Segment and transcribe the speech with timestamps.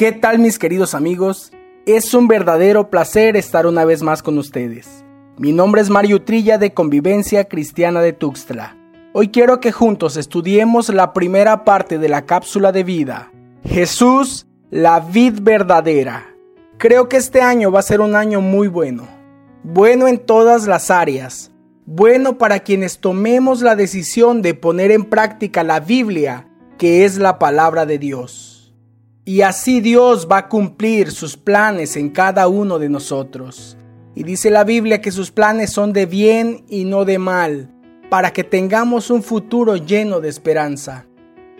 [0.00, 1.52] ¿Qué tal mis queridos amigos?
[1.84, 5.04] Es un verdadero placer estar una vez más con ustedes.
[5.36, 8.78] Mi nombre es Mario Trilla de Convivencia Cristiana de Tuxtla.
[9.12, 13.30] Hoy quiero que juntos estudiemos la primera parte de la cápsula de vida.
[13.62, 16.34] Jesús, la vid verdadera.
[16.78, 19.06] Creo que este año va a ser un año muy bueno.
[19.64, 21.52] Bueno en todas las áreas.
[21.84, 26.48] Bueno para quienes tomemos la decisión de poner en práctica la Biblia,
[26.78, 28.59] que es la palabra de Dios.
[29.30, 33.78] Y así Dios va a cumplir sus planes en cada uno de nosotros.
[34.16, 37.70] Y dice la Biblia que sus planes son de bien y no de mal,
[38.08, 41.06] para que tengamos un futuro lleno de esperanza.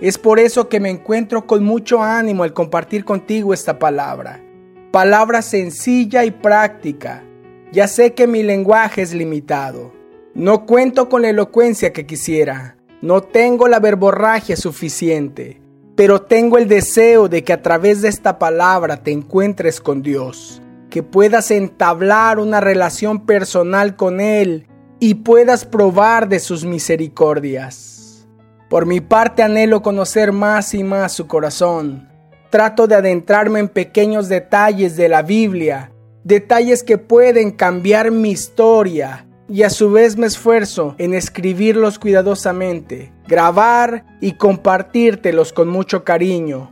[0.00, 4.42] Es por eso que me encuentro con mucho ánimo al compartir contigo esta palabra.
[4.90, 7.22] Palabra sencilla y práctica.
[7.70, 9.92] Ya sé que mi lenguaje es limitado.
[10.34, 12.78] No cuento con la elocuencia que quisiera.
[13.00, 15.60] No tengo la verborragia suficiente
[15.96, 20.62] pero tengo el deseo de que a través de esta palabra te encuentres con Dios,
[20.88, 24.66] que puedas entablar una relación personal con Él
[24.98, 28.28] y puedas probar de sus misericordias.
[28.68, 32.08] Por mi parte anhelo conocer más y más su corazón.
[32.50, 35.92] Trato de adentrarme en pequeños detalles de la Biblia,
[36.24, 43.12] detalles que pueden cambiar mi historia y a su vez me esfuerzo en escribirlos cuidadosamente,
[43.26, 46.70] grabar y compartírtelos con mucho cariño,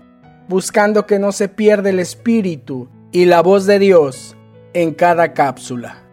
[0.49, 4.37] buscando que no se pierda el espíritu y la voz de Dios
[4.75, 6.05] en cada cápsula.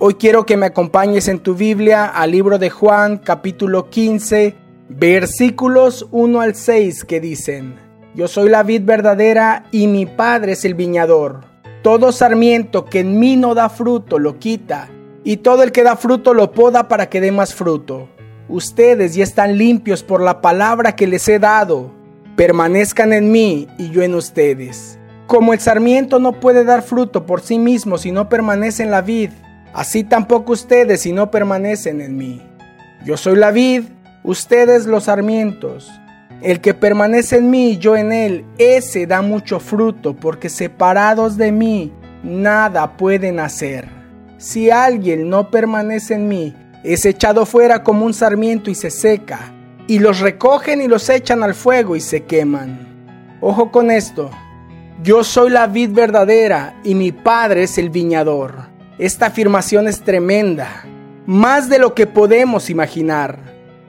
[0.00, 4.56] Hoy quiero que me acompañes en tu Biblia al libro de Juan capítulo 15
[4.88, 7.76] versículos 1 al 6 que dicen,
[8.16, 11.42] Yo soy la vid verdadera y mi Padre es el viñador.
[11.84, 14.88] Todo sarmiento que en mí no da fruto lo quita
[15.28, 18.08] y todo el que da fruto lo poda para que dé más fruto.
[18.48, 21.90] Ustedes ya están limpios por la palabra que les he dado.
[22.34, 24.98] Permanezcan en mí y yo en ustedes.
[25.26, 29.02] Como el sarmiento no puede dar fruto por sí mismo si no permanece en la
[29.02, 29.28] vid,
[29.74, 32.40] así tampoco ustedes si no permanecen en mí.
[33.04, 33.82] Yo soy la vid,
[34.24, 35.90] ustedes los sarmientos.
[36.40, 41.36] El que permanece en mí y yo en él, ese da mucho fruto, porque separados
[41.36, 41.92] de mí,
[42.22, 43.97] nada pueden hacer.
[44.38, 46.54] Si alguien no permanece en mí,
[46.84, 49.52] es echado fuera como un sarmiento y se seca,
[49.88, 53.36] y los recogen y los echan al fuego y se queman.
[53.40, 54.30] Ojo con esto,
[55.02, 58.68] yo soy la vid verdadera y mi padre es el viñador.
[58.98, 60.84] Esta afirmación es tremenda,
[61.26, 63.40] más de lo que podemos imaginar.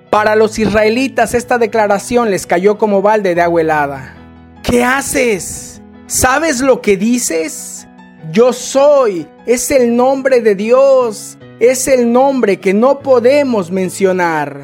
[0.10, 4.16] Para los israelitas esta declaración les cayó como balde de agua helada.
[4.64, 5.80] ¿Qué haces?
[6.08, 7.88] ¿Sabes lo que dices?
[8.32, 14.62] Yo soy es el nombre de Dios, es el nombre que no podemos mencionar.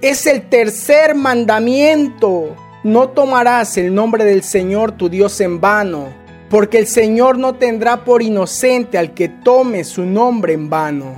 [0.00, 2.56] Es el tercer mandamiento.
[2.82, 6.08] No tomarás el nombre del Señor tu Dios en vano,
[6.50, 11.14] porque el Señor no tendrá por inocente al que tome su nombre en vano.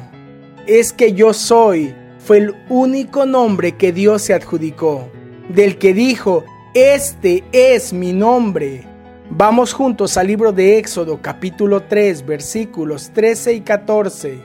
[0.67, 5.09] Es que yo soy fue el único nombre que Dios se adjudicó,
[5.49, 6.45] del que dijo,
[6.75, 8.96] este es mi nombre
[9.31, 14.39] Vamos juntos al libro de Éxodo capítulo 3 versículos 13 y 14.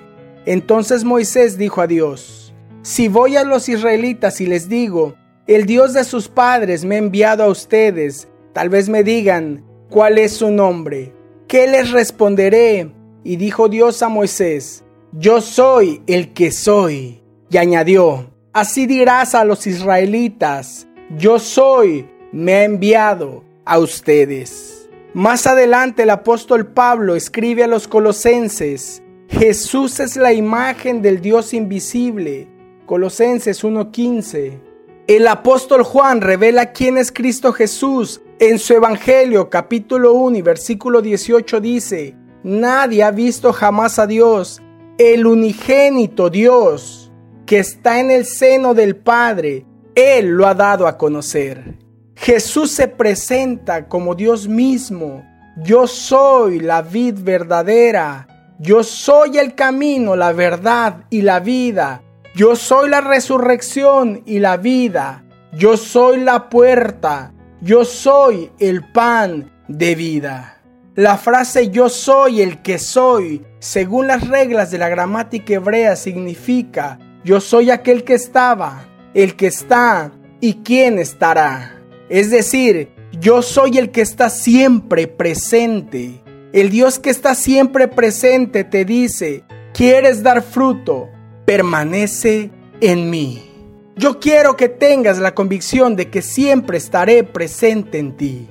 [0.46, 5.16] Entonces Moisés dijo a Dios, Si voy a los israelitas y les digo,
[5.46, 10.18] el Dios de sus padres me ha enviado a ustedes, tal vez me digan, ¿cuál
[10.18, 11.13] es su nombre?
[11.48, 12.92] ¿Qué les responderé?
[13.24, 17.22] Y dijo Dios a Moisés, Yo soy el que soy.
[17.52, 24.90] Y añadió, Así dirás a los israelitas, Yo soy, me ha enviado a ustedes.
[25.14, 31.54] Más adelante el apóstol Pablo escribe a los colosenses, Jesús es la imagen del Dios
[31.54, 32.50] invisible.
[32.86, 34.60] Colosenses 1.15.
[35.08, 38.22] El apóstol Juan revela quién es Cristo Jesús.
[38.40, 44.62] En su Evangelio capítulo 1 y versículo 18 dice, Nadie ha visto jamás a Dios,
[44.98, 47.12] el unigénito Dios,
[47.46, 49.66] que está en el seno del Padre.
[49.96, 51.81] Él lo ha dado a conocer.
[52.22, 55.25] Jesús se presenta como Dios mismo.
[55.57, 58.28] Yo soy la vid verdadera.
[58.60, 62.04] Yo soy el camino, la verdad y la vida.
[62.36, 65.24] Yo soy la resurrección y la vida.
[65.51, 67.34] Yo soy la puerta.
[67.60, 70.62] Yo soy el pan de vida.
[70.94, 77.00] La frase yo soy el que soy, según las reglas de la gramática hebrea, significa
[77.24, 78.86] yo soy aquel que estaba,
[79.16, 81.81] el que está y quien estará.
[82.12, 82.90] Es decir,
[83.22, 86.22] yo soy el que está siempre presente.
[86.52, 91.08] El Dios que está siempre presente te dice, ¿quieres dar fruto?
[91.46, 93.50] Permanece en mí.
[93.96, 98.50] Yo quiero que tengas la convicción de que siempre estaré presente en ti.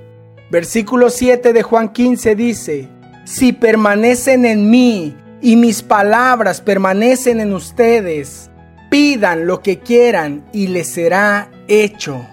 [0.50, 2.88] Versículo 7 de Juan 15 dice,
[3.26, 8.50] Si permanecen en mí y mis palabras permanecen en ustedes,
[8.90, 12.26] pidan lo que quieran y les será hecho.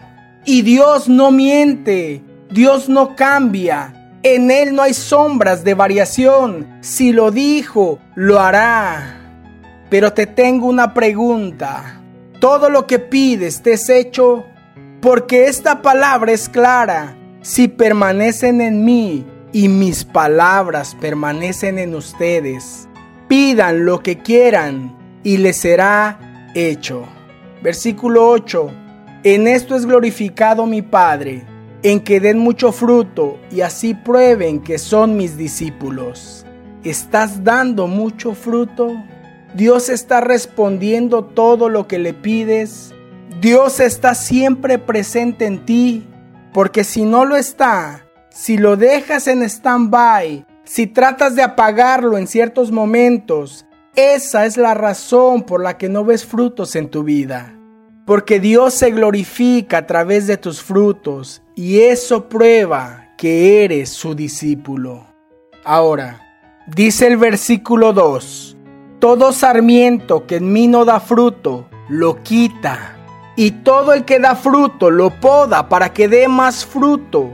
[0.50, 6.80] Y Dios no miente, Dios no cambia, en Él no hay sombras de variación.
[6.80, 9.44] Si lo dijo, lo hará.
[9.90, 12.02] Pero te tengo una pregunta.
[12.40, 14.46] ¿Todo lo que pides te es hecho?
[15.02, 17.18] Porque esta palabra es clara.
[17.42, 22.88] Si permanecen en mí y mis palabras permanecen en ustedes,
[23.28, 24.96] pidan lo que quieran
[25.26, 27.04] y les será hecho.
[27.62, 28.87] Versículo 8.
[29.30, 31.44] En esto es glorificado mi Padre
[31.84, 36.46] en que den mucho fruto y así prueben que son mis discípulos.
[36.86, 38.96] ¿Estás dando mucho fruto?
[39.54, 42.94] Dios está respondiendo todo lo que le pides.
[43.42, 46.08] Dios está siempre presente en ti,
[46.54, 52.28] porque si no lo está, si lo dejas en stand-by, si tratas de apagarlo en
[52.28, 57.57] ciertos momentos, esa es la razón por la que no ves frutos en tu vida
[58.08, 64.16] porque Dios se glorifica a través de tus frutos y eso prueba que eres su
[64.16, 65.06] discípulo.
[65.66, 66.22] Ahora,
[66.68, 68.56] dice el versículo 2,
[69.00, 72.96] todo sarmiento que en mí no da fruto, lo quita,
[73.36, 77.30] y todo el que da fruto lo poda para que dé más fruto.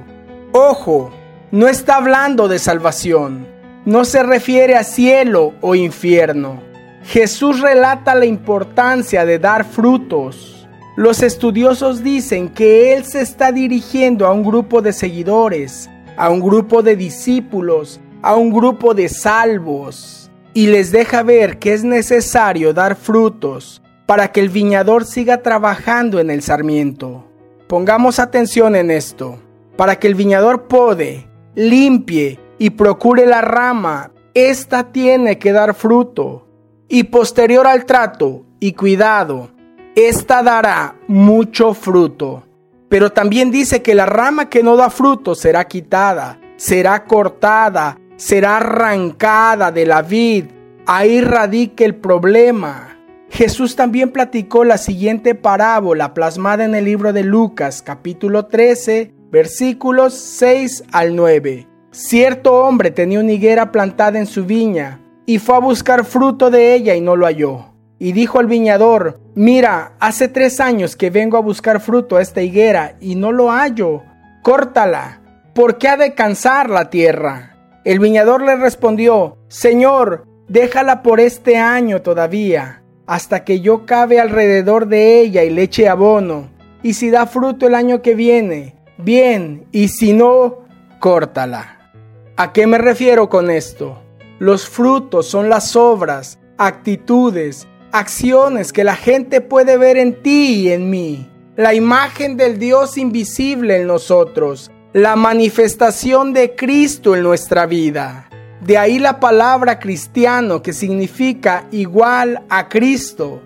[0.54, 1.12] Ojo,
[1.52, 3.48] no está hablando de salvación,
[3.86, 6.64] no se refiere a cielo o infierno.
[7.04, 10.53] Jesús relata la importancia de dar frutos
[10.96, 16.40] los estudiosos dicen que Él se está dirigiendo a un grupo de seguidores, a un
[16.40, 22.74] grupo de discípulos, a un grupo de salvos, y les deja ver que es necesario
[22.74, 27.26] dar frutos para que el viñador siga trabajando en el sarmiento.
[27.68, 29.40] Pongamos atención en esto.
[29.76, 36.48] Para que el viñador pode, limpie y procure la rama, ésta tiene que dar fruto.
[36.88, 39.50] Y posterior al trato y cuidado,
[39.96, 42.44] esta dará mucho fruto.
[42.90, 48.58] Pero también dice que la rama que no da fruto será quitada, será cortada, será
[48.58, 50.46] arrancada de la vid.
[50.86, 52.98] Ahí radica el problema.
[53.30, 60.14] Jesús también platicó la siguiente parábola plasmada en el libro de Lucas capítulo 13 versículos
[60.14, 61.68] 6 al 9.
[61.90, 66.76] Cierto hombre tenía una higuera plantada en su viña y fue a buscar fruto de
[66.76, 67.73] ella y no lo halló
[68.04, 72.42] y dijo al viñador, mira, hace tres años que vengo a buscar fruto a esta
[72.42, 74.04] higuera y no lo hallo,
[74.42, 75.22] córtala,
[75.56, 77.56] porque ha de cansar la tierra.
[77.86, 84.88] El viñador le respondió, Señor, déjala por este año todavía, hasta que yo cabe alrededor
[84.88, 86.50] de ella y le eche abono,
[86.82, 90.66] y si da fruto el año que viene, bien, y si no,
[91.00, 91.90] córtala.
[92.36, 94.04] ¿A qué me refiero con esto?
[94.40, 100.72] Los frutos son las obras, actitudes, acciones que la gente puede ver en ti y
[100.72, 101.30] en mí.
[101.56, 104.72] La imagen del Dios invisible en nosotros.
[104.94, 108.30] La manifestación de Cristo en nuestra vida.
[108.62, 113.42] De ahí la palabra cristiano que significa igual a Cristo.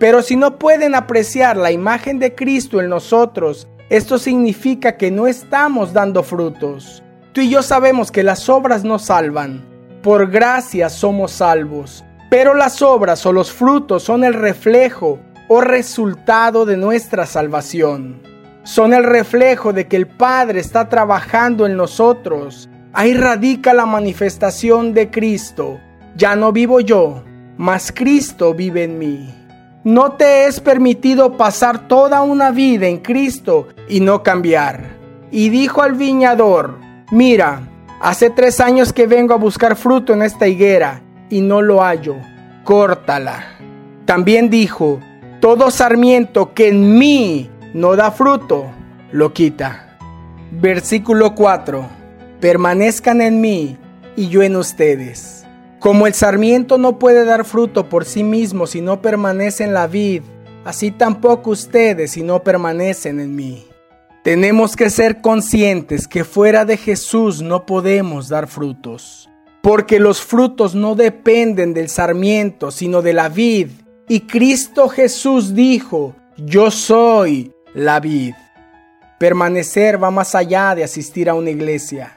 [0.00, 5.28] Pero si no pueden apreciar la imagen de Cristo en nosotros, esto significa que no
[5.28, 7.04] estamos dando frutos.
[7.32, 9.64] Tú y yo sabemos que las obras no salvan.
[10.02, 12.04] Por gracia somos salvos.
[12.32, 18.22] Pero las obras o los frutos son el reflejo o resultado de nuestra salvación.
[18.62, 22.70] Son el reflejo de que el Padre está trabajando en nosotros.
[22.94, 25.78] Ahí radica la manifestación de Cristo.
[26.16, 27.22] Ya no vivo yo,
[27.58, 29.28] mas Cristo vive en mí.
[29.84, 34.96] No te es permitido pasar toda una vida en Cristo y no cambiar.
[35.30, 36.78] Y dijo al viñador,
[37.10, 37.68] mira,
[38.00, 42.16] hace tres años que vengo a buscar fruto en esta higuera y no lo hallo,
[42.62, 43.56] córtala.
[44.04, 45.00] También dijo,
[45.40, 48.66] todo sarmiento que en mí no da fruto,
[49.12, 49.96] lo quita.
[50.50, 51.86] Versículo 4.
[52.38, 53.78] Permanezcan en mí
[54.14, 55.46] y yo en ustedes.
[55.78, 59.86] Como el sarmiento no puede dar fruto por sí mismo si no permanece en la
[59.86, 60.20] vid,
[60.66, 63.66] así tampoco ustedes si no permanecen en mí.
[64.22, 69.30] Tenemos que ser conscientes que fuera de Jesús no podemos dar frutos
[69.62, 73.68] porque los frutos no dependen del sarmiento, sino de la vid.
[74.08, 78.34] Y Cristo Jesús dijo, yo soy la vid.
[79.18, 82.12] Permanecer va más allá de asistir a una iglesia.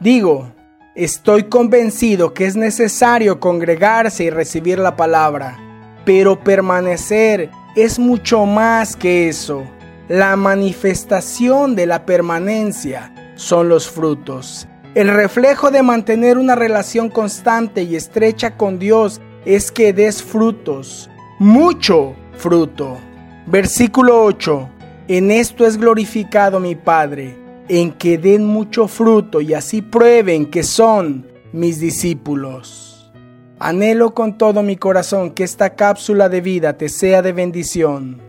[0.00, 0.52] Digo,
[0.96, 5.58] estoy convencido que es necesario congregarse y recibir la palabra,
[6.04, 9.62] pero permanecer es mucho más que eso.
[10.08, 14.66] La manifestación de la permanencia son los frutos.
[14.92, 21.08] El reflejo de mantener una relación constante y estrecha con Dios es que des frutos,
[21.38, 22.98] mucho fruto.
[23.46, 24.68] Versículo 8.
[25.06, 27.36] En esto es glorificado mi Padre,
[27.68, 33.12] en que den mucho fruto y así prueben que son mis discípulos.
[33.60, 38.20] Anhelo con todo mi corazón que esta cápsula de vida te sea de bendición.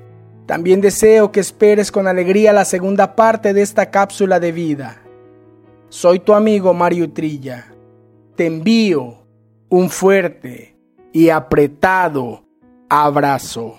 [0.45, 5.01] También deseo que esperes con alegría la segunda parte de esta cápsula de vida.
[5.91, 7.67] Soy tu amigo Mario Trilla.
[8.37, 9.25] Te envío
[9.67, 10.77] un fuerte
[11.11, 12.45] y apretado
[12.89, 13.77] abrazo.